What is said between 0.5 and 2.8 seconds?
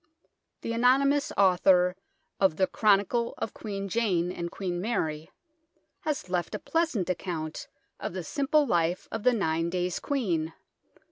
The anonymous author of the"